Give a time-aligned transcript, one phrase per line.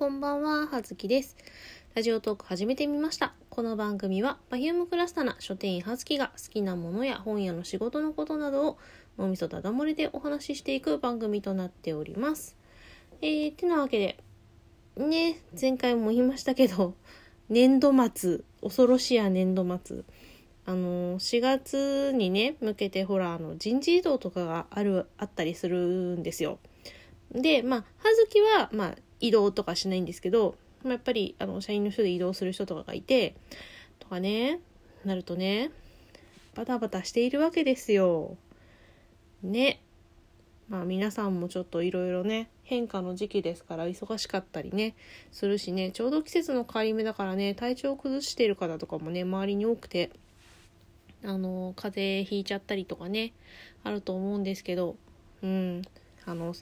[0.00, 1.36] こんばんは、はずきです。
[1.94, 3.34] ラジオトーク始めてみました。
[3.50, 8.78] この番組は、パフュームクラスタな書店員はずきが好きなものや本屋の仕事のことなどを
[9.18, 12.56] 脳みそだだ漏れでお話ししていく番組となっております。
[13.20, 14.24] えー、てなわけで、
[14.96, 16.94] ね、前回も言いましたけど、
[17.50, 20.04] 年度末、恐ろしや年度末。
[20.64, 26.58] あの4月にね向けてほらあの人事異動とかがあるあったりするんですよ。
[27.32, 33.34] でまあ葉月は、まあ、移動とかしないんですけど、まあ、やっぱりあの社員の人で移動する人とかがいて
[33.98, 34.60] とかね
[35.04, 35.70] なるとね
[36.54, 38.36] バタバタしているわけですよ。
[39.42, 39.80] ね。
[40.68, 44.94] まあ皆さんもちょっといろいろね変化の時期ですから忙しかったりね
[45.32, 50.10] するしねちょうど季節の変わり目だからね体調を崩している方とかもね周りに多くて
[51.24, 53.32] あの風邪ひいちゃったりとかね
[53.82, 54.94] あると思うんですけど
[55.42, 55.82] うん
[56.24, 56.54] あの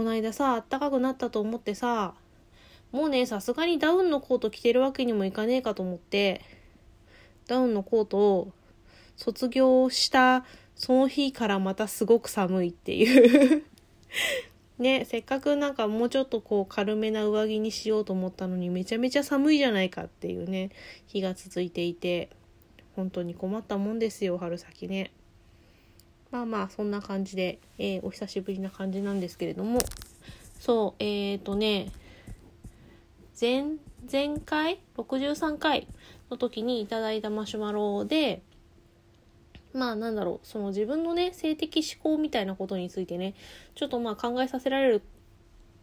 [0.00, 2.14] この間さあったかくなったと思ってさ
[2.90, 6.40] もうねさすがにダウンのコート着てるわけにもいかねえかと思って
[7.46, 8.52] ダウンのコートを
[9.14, 13.62] 卒業したその日からまたすごく寒いっていう。
[14.80, 20.70] ねせっかくなんかもうちょっとこう軽めな上着にしようと思ったのにめちゃめちゃ寒いじゃないかっていうね
[21.08, 22.30] 日が続いていて
[22.96, 25.12] 本当に困ったもんですよ春先ね。
[26.30, 29.80] まあまあそんな感じで、えー、お久しぶりな感じなんですけれども
[30.58, 31.90] そうえっ、ー、とね
[33.40, 33.64] 前
[34.10, 35.86] 前回？63回
[36.30, 38.42] の時にいただいたマシュマロで
[39.72, 43.34] まあなんだろうその自分のね性的思考みたいなことについてね
[43.74, 45.02] ちょっとまあ考えさせられる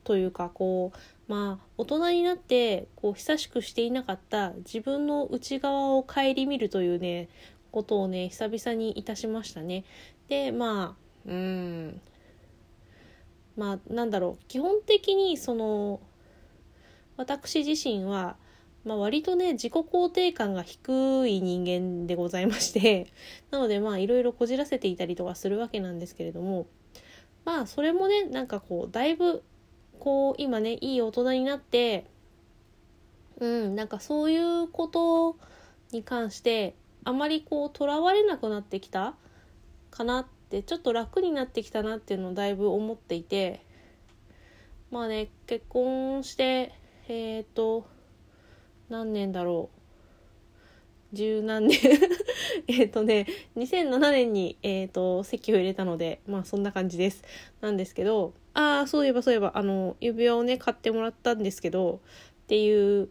[0.03, 7.27] というかこうまあ大人になってこう久しくしていなかった自分の内側を顧みるというね
[7.71, 9.83] ことをね久々にいたしましたね。
[10.29, 12.01] でまあうん。
[13.55, 14.45] まあなんだろう。
[14.47, 15.99] 基本的にその
[17.17, 18.37] 私自身は、
[18.85, 23.07] まあ、割とね自己肯定感が低い人間でございまして
[23.51, 26.67] なのでまあいろいろこじらせていたりとかするわけなんですけれども
[27.43, 29.43] まあそれもねなんかこうだいぶ
[29.99, 32.05] こう今ねいい大人になって
[33.39, 35.37] うんなんかそういうこと
[35.91, 39.15] に関してあまりこうとらわれなくなってきた
[39.91, 43.65] かなってちょっと楽になってきたなっていうのをだいぶ思っていて
[44.91, 46.73] まあね結婚して
[47.07, 47.87] えっ、ー、と
[48.89, 49.77] 何年だろう。
[51.13, 51.79] 十何年。
[52.67, 57.23] えっとね2007年に、えーと、と籍を入れたのでまあそんな感じです。
[57.61, 62.01] なんですけどああそういえばそういえばあの指輪をね買ってもらったんですけど
[62.43, 63.09] っていう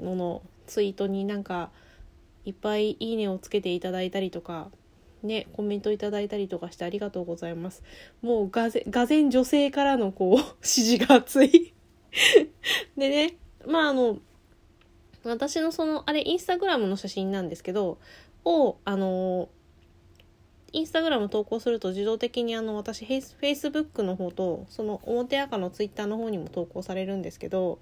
[0.00, 1.70] ののツイートになんか
[2.44, 4.70] いっぱいいいねをつけていただいたりとか
[5.22, 7.82] ねコメントいただいたりとかしてありがとうございます。
[8.22, 11.74] もうがぜがぜん女性からのこう 支持が熱い。
[12.96, 13.36] でね
[13.66, 14.18] まああの
[15.24, 17.98] 私のそのあれインスタグラムの写真なんですけど
[18.44, 19.48] をあの
[20.72, 27.78] インスタグラム投稿すると自動的にあの私フェイスブックの方とその表赤のツイッターの方にも投稿されるんですけど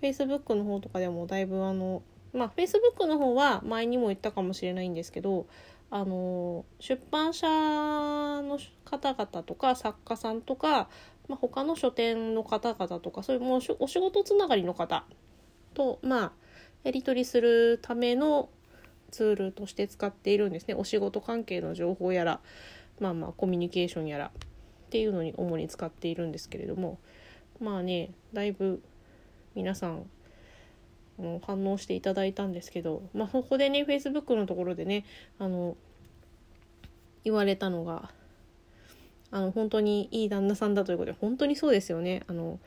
[0.00, 2.02] フェイスブックの方とかでもだいぶあの
[2.32, 5.46] まあフェイスブックの方は前にも言ったかもしれないんですけど
[5.90, 10.88] あの出版社の方々とか作家さんとか、
[11.28, 15.04] まあ、他の書店の方々とかそういうもうお仕事つながりの方
[15.74, 16.32] とまあ
[16.84, 18.48] やり取りするための
[19.10, 20.74] ツールとして使っているんですね。
[20.74, 22.40] お仕事関係の情報やら
[23.00, 24.30] まあまあコミュニケーションやらっ
[24.90, 26.98] ていうのに主に使っているんですけれども。
[27.60, 28.82] まあねだいぶ
[29.54, 30.08] 皆さん
[31.20, 35.04] の反応していただいたんですけど、まあ、そこでね Facebook のところでね
[35.38, 35.76] あの
[37.24, 38.10] 言われたのが
[39.30, 42.58] あの本当にいい旦那さんだということで本当にそうですよねあの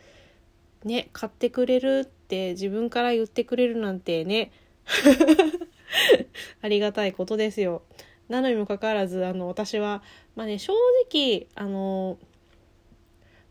[0.83, 4.51] ね買ってくれるって自分から言ってくれるなんてね
[6.61, 7.83] ありがたいことですよ。
[8.29, 10.01] なのにもかかわらずあの私は
[10.35, 10.73] まあね正
[11.11, 12.17] 直あの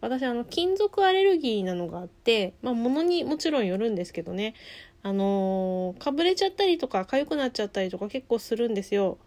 [0.03, 4.55] 私あの金属アレルギーなのがあってまあ物にもちろんよるんですけどね
[5.03, 9.19] あのー、かぶれちゃったりとか痒くなっちゃったりとか結構するんですよ。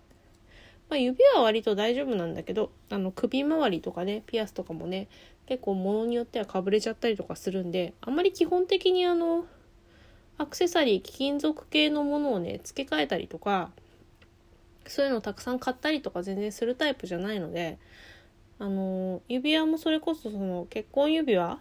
[0.88, 5.07] まあ、指は割と大丈夫なんだけどあの首周りとかねピアスとかもね
[5.48, 9.45] 結構物によってはかぶれちゃったりとかするんであんまり基本的にあの
[10.38, 13.72] アクセサリー貴金属系のものをね付け替えたりとか
[14.86, 17.80] そういうのをたくさん買ったりとか全然するタイプじゃないので
[18.57, 21.60] あの指輪もそれこそその結婚指輪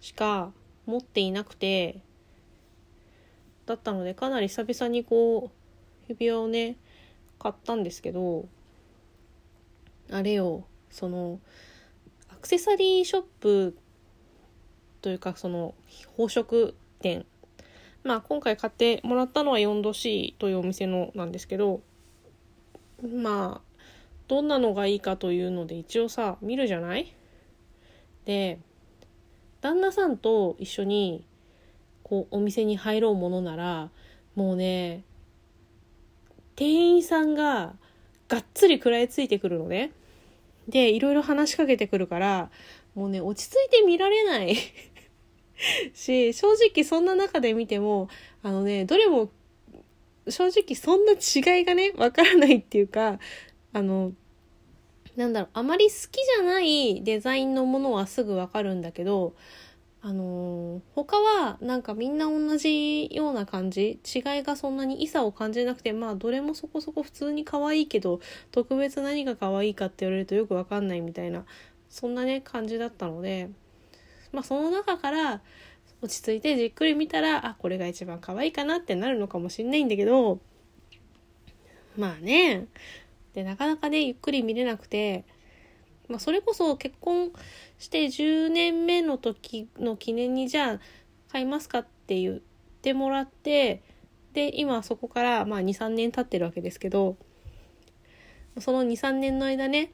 [0.00, 0.52] しか
[0.86, 2.00] 持っていなくて
[3.66, 6.76] だったのでかなり久々にこう指輪をね
[7.38, 8.46] 買ったんですけど
[10.10, 11.40] あれよその
[12.30, 13.76] アクセサリーショップ
[15.00, 15.74] というかその
[16.16, 17.24] 宝飾店。
[18.04, 21.80] まあ今回買ってもらったのは 4°C というお店のなんですけど
[23.00, 23.71] まあ
[24.28, 27.12] どんなのがいいかというので一応さ見るじゃない？
[28.24, 28.58] で
[29.60, 31.24] 旦那さんと一緒に
[32.02, 33.90] こうお店に入ろうものなら
[34.34, 35.04] もうね
[36.56, 37.74] 店員さんが
[38.28, 39.92] がっつり食らいついてくるのね。
[40.68, 42.50] でいろいろ話しかけてくるから
[42.94, 44.56] もうね落ち着いて見られない
[45.92, 48.08] し正直そんな中で見ても
[48.42, 49.30] あのねどれも
[50.28, 53.18] 正直そんな違いがねわからないっていうか
[53.72, 54.12] あの
[55.16, 59.34] なんだろうあまり好きじゃないデザインのものはすぐわかるんだけど
[60.04, 68.20] あのー、他はなんかみんな同じような感じ違いがそんなに異差を感じなくてまあどれもそこそこ普通に可愛いけど
[68.50, 71.44] 特別何が可愛いかって言われるとよくわかんないみたいな
[71.88, 73.48] そんなね感じだったので
[74.32, 75.40] まあその中から
[76.00, 80.40] 落ち着いてじっくり見たらあこれが一番可愛いかなってなるのかもしんないんだけど
[81.96, 82.66] まあね
[83.34, 85.24] でなかなかねゆっくり見れなくて
[86.08, 87.30] まあ、それこそ結婚
[87.78, 90.80] して10年目の時の記念にじゃあ
[91.30, 92.40] 買いますかって言っ
[92.82, 93.82] てもらって
[94.34, 97.16] で今そこからま23年経ってるわけですけど
[98.58, 99.92] その23年の間ね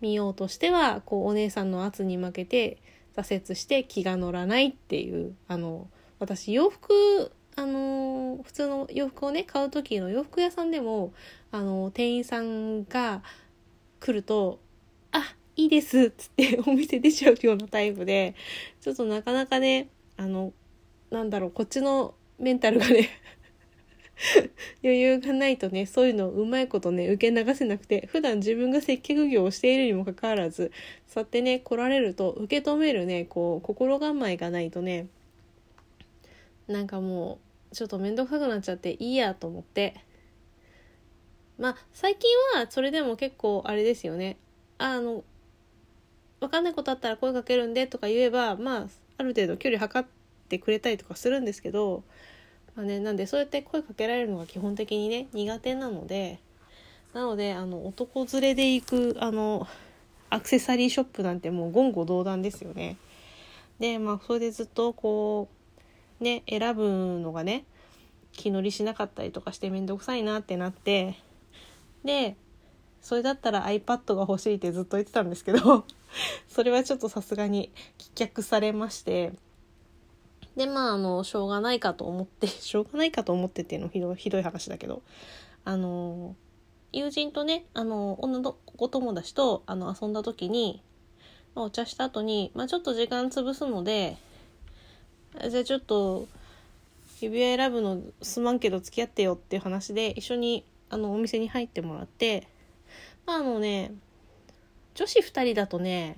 [0.00, 2.78] 見ようとしてはこうお姉さんの圧に負けて
[3.16, 5.88] 挫折して気が乗らないっていうあの
[6.18, 11.12] 私洋服あの普通の洋服をね買う時の洋服屋さんでも
[11.50, 13.22] あの店員さんが
[14.00, 14.60] 来ると
[15.12, 18.34] あ、いいですっつって お店出ちゃうようなタイプで、
[18.80, 20.52] ちょっとなかなかね、あの、
[21.10, 23.08] なんだろう、こっちのメンタルがね
[24.82, 30.72] 余裕がないとね、そういうのをうまいことね、受け流せなくて、普段自分が接客業をしているにもかかわらず、
[31.06, 35.06] そうやってね、来られると、受け止めるね、こう、心構えがないとね、
[36.66, 37.38] なんかも
[37.72, 39.94] う、ちょっと面倒くさくなっちゃっていいやと思って、
[41.58, 44.36] まあ、最近はそれでも結構あれですよね。
[44.78, 45.24] あの
[46.40, 50.08] 分かんないことあったら声かけるんでとか言えばまあある程度距離測っ
[50.48, 52.04] てくれたりとかするんですけど、
[52.76, 56.38] まあね、なんでそうやって声かけられるのが基本的にね苦手なので
[57.12, 59.66] なのであの男連れで行くあの
[60.30, 62.96] アクセサリーショップなんてもう言語道断ですよね。
[63.80, 65.48] でまあそれでずっとこ
[66.20, 67.64] うね選ぶのがね
[68.32, 71.16] 気乗りしなかったりとかして面倒くさいなってなって
[72.04, 72.36] で
[73.00, 75.84] それだったら iPad が欲しいってずっと言ってたんですけど
[76.48, 79.32] それはちょっとさすがに棄却されまして
[80.56, 85.02] でまああのしょうがないかと思って しょうがないかと思ってっていうのひどひどい話だけど
[85.64, 86.34] あの
[86.92, 90.82] 友人とねあの女の子友達とあの遊んだ時に、
[91.54, 94.16] お茶した後に、まあ、ちょっと時間潰すので
[95.50, 96.28] じゃあちょっと
[97.20, 102.48] 指輪選ぶのすまんけど付き合ってよっていう話で一緒にあのお店に入ってもらって
[103.28, 103.92] まあのね、
[104.94, 106.16] 女子2人だとね、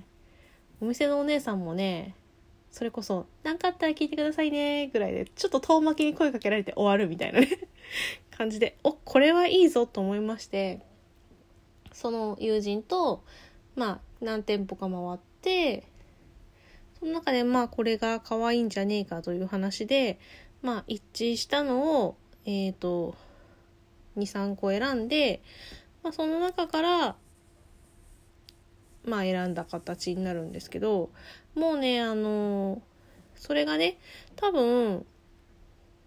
[0.81, 2.15] お店のお姉さんもね、
[2.71, 7.49] それこそ、何かあったら聞いてくださいね、ぐらいで、ちょっと遠巻きに声かけられて終わるみたいなね
[8.31, 10.83] 感じで、お、これはいいぞと思いまして、
[11.93, 13.25] その友人と、
[13.75, 15.83] まあ、何店舗か回って、
[17.01, 20.21] その中で、まあ、これが可愛いんじゃねえかという話で、
[20.62, 23.17] まあ、一致したのを、えっ、ー、と、
[24.17, 25.43] 2、3個選んで、
[26.02, 27.17] まあ、その中から
[29.05, 31.11] まあ選んだ形になるんですけど
[31.55, 32.83] もうねあの
[33.35, 33.99] それがね
[34.37, 35.07] 多分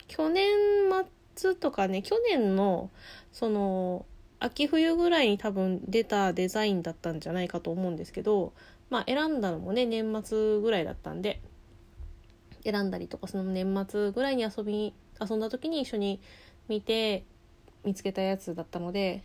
[0.08, 0.48] 去年
[1.36, 2.92] 末とかね去年の
[3.32, 4.06] その
[4.40, 8.54] 秋冬ぐらいに多分出たデザインだったんじゃないかと思うんですけど
[8.90, 11.42] まあ選んだのもね年末ぐらいだったんで
[12.64, 16.22] 選んだりとかその年末ぐらいに遊び遊んだ時に一緒に
[16.68, 17.26] 見て
[17.84, 19.24] 見つけたやつだったので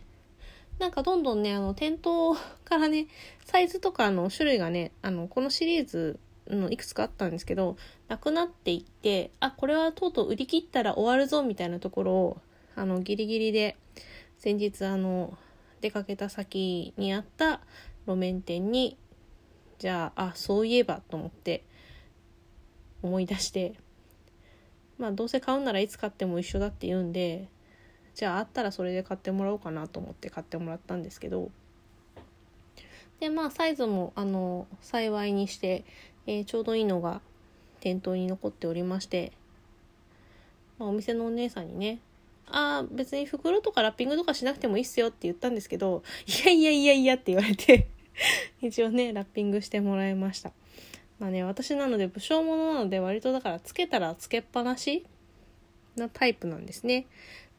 [0.79, 3.07] なんかどんどんね、あの、店頭からね、
[3.45, 7.75] サイズとかの種類がね、あの、このシリーズのいくつかあったんですけど、
[8.07, 12.37] なくなっていって、あ、これはとうとう売り切ったら終わるぞみたいなところを、
[12.77, 13.75] あの、ギリギリで、
[14.37, 15.37] 先日、あの、
[15.81, 17.59] 出かけた先にあった
[18.07, 18.97] 路面店に、
[19.79, 21.65] じゃあ、あ、そういえばと思って、
[23.01, 23.73] 思い出して、
[24.97, 27.49] まあ、どうせ買うならいつ買っても一緒だって言うんで、
[28.19, 31.49] じゃああったらそれで買ってもらおうかなと思って買ってもらったんですけど。
[33.21, 35.85] でまあサイズもあの幸いにして、
[36.27, 37.21] えー、ちょうどいいのが
[37.79, 39.31] 店頭に残っておりまして、
[40.79, 41.99] まあ、お店のお姉さんにね
[42.45, 47.87] ああ別に袋とかラッピングとかしなくてもいいっすよって言ったんですけどいやいやいやいやって言われて
[48.61, 50.51] 一応ねラッピングしてもらいました。
[51.19, 55.05] まあね私なので武将者なので割とだからつけたらつけっぱなし
[55.95, 57.05] なタイプなんですね。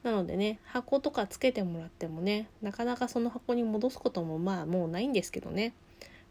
[0.03, 5.75] なのでね箱とかつけてもらってもねなかなかその箱に戻すこともまあもうないんですけどね、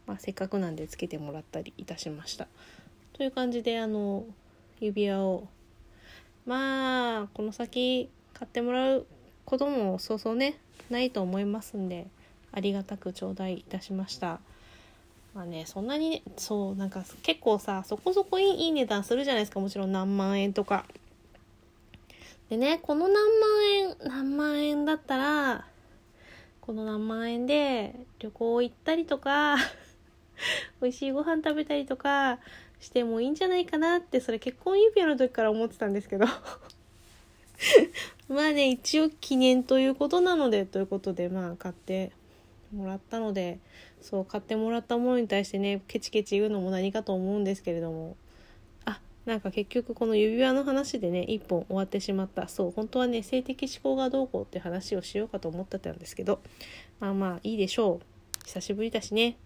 [0.06, 2.48] まあ、せっかくなんでつけてもらったりいたしました。
[3.12, 4.24] という感じであの
[4.80, 5.46] 指輪を
[6.46, 9.06] まあこの先買ってもらう
[9.44, 10.58] こともそうそうね
[10.88, 12.06] ないと思いますんで
[12.50, 14.40] ありがたく頂戴いたしました。
[15.34, 20.86] まあねそんなにねそうなんか結構さそこそこいいいい値段するじゃないですかもちろん何万円とか。
[22.50, 23.24] でねこの何万
[23.70, 25.64] 円何万円だったら
[26.60, 29.56] この何万円で旅行行ったりとか
[30.82, 32.40] 美味しいご飯食べたりとか
[32.80, 36.26] してもいいんじゃないかなってそれ結婚指輪の時から思ってたんですけど。
[38.28, 42.10] まあね一応記念ということなのでということでまあ買って
[42.72, 43.58] もらったので
[44.00, 48.16] そう買ってもらったものに対してねケチケチ言うのも何かと思うんですけれども。
[49.26, 56.40] なんか結局この指輪の話でね一本終わってしまったそう本当はね性的思考がどうこうって話をしようかと思ってたんですけど
[57.00, 59.36] まあまあいいでしょう久しぶりだしね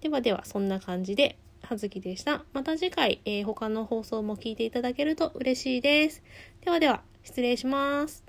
[0.00, 2.44] ではではそんな感じで葉月でした。
[2.52, 6.22] また次回、えー、他の放送も聞いていただけると嬉しいです。
[6.64, 8.23] ではでは、失礼します。